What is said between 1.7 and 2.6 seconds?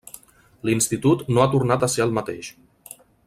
a ser el mateix.